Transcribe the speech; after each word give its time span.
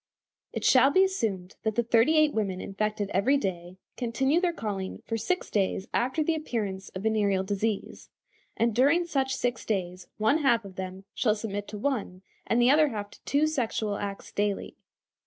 It 0.51 0.63
shall 0.65 0.89
be 0.89 1.03
assumed 1.03 1.57
that 1.61 1.75
the 1.75 1.83
thirty 1.83 2.17
eight 2.17 2.33
women 2.33 2.59
infected 2.59 3.11
every 3.13 3.37
day 3.37 3.77
continue 3.97 4.41
their 4.41 4.51
calling 4.51 5.03
for 5.05 5.15
six 5.15 5.51
days 5.51 5.87
after 5.93 6.23
the 6.23 6.33
appearance 6.33 6.89
of 6.95 7.03
venereal 7.03 7.43
disease, 7.43 8.09
and 8.57 8.73
during 8.73 9.05
such 9.05 9.35
six 9.35 9.63
days 9.63 10.07
one 10.17 10.39
half 10.39 10.65
of 10.65 10.75
them 10.75 11.03
shall 11.13 11.35
submit 11.35 11.67
to 11.67 11.77
one, 11.77 12.23
and 12.47 12.59
the 12.59 12.71
other 12.71 12.87
half 12.87 13.11
to 13.11 13.23
two 13.25 13.45
sexual 13.45 13.95
acts 13.95 14.31
daily. 14.31 14.75